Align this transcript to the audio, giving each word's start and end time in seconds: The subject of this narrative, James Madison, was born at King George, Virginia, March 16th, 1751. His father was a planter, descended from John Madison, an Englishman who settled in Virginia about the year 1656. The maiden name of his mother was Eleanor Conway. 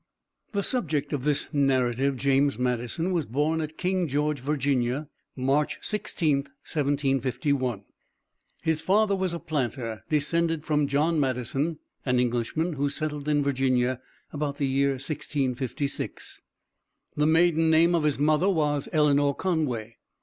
The 0.53 0.63
subject 0.63 1.13
of 1.13 1.25
this 1.25 1.53
narrative, 1.53 2.17
James 2.17 2.57
Madison, 2.57 3.11
was 3.13 3.27
born 3.27 3.61
at 3.61 3.77
King 3.77 4.07
George, 4.07 4.39
Virginia, 4.39 5.09
March 5.35 5.79
16th, 5.81 6.47
1751. 6.65 7.83
His 8.63 8.81
father 8.81 9.15
was 9.15 9.31
a 9.35 9.37
planter, 9.37 10.03
descended 10.09 10.65
from 10.65 10.87
John 10.87 11.19
Madison, 11.19 11.77
an 12.03 12.17
Englishman 12.19 12.73
who 12.73 12.89
settled 12.89 13.27
in 13.27 13.43
Virginia 13.43 14.01
about 14.33 14.57
the 14.57 14.65
year 14.65 14.93
1656. 14.93 16.41
The 17.15 17.27
maiden 17.27 17.69
name 17.69 17.93
of 17.93 18.01
his 18.03 18.17
mother 18.17 18.49
was 18.49 18.89
Eleanor 18.91 19.35
Conway. 19.35 19.97